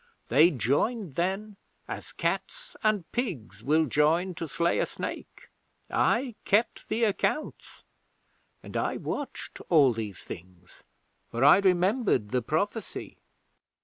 They 0.29 0.49
joined 0.49 1.13
then, 1.13 1.57
as 1.87 2.11
cats 2.11 2.75
and 2.81 3.11
pigs 3.11 3.63
will 3.63 3.85
join 3.85 4.33
to 4.33 4.47
slay 4.47 4.79
a 4.79 4.87
snake. 4.87 5.51
I 5.91 6.33
kept 6.43 6.89
the 6.89 7.03
accounts, 7.03 7.83
and 8.63 8.75
I 8.75 8.97
watched 8.97 9.61
all 9.69 9.93
these 9.93 10.23
things, 10.23 10.83
for 11.29 11.43
I 11.45 11.59
remembered 11.59 12.29
the 12.29 12.41
Prophecy. 12.41 13.19